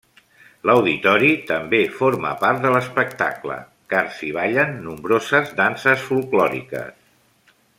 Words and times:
L'auditori 0.67 1.27
també 1.49 1.81
forma 1.97 2.31
part 2.43 2.63
de 2.65 2.71
l'espectacle, 2.75 3.59
car 3.95 4.01
s'hi 4.17 4.31
ballen 4.39 4.73
nombroses 4.87 5.53
danses 5.61 6.07
folklòriques. 6.09 7.57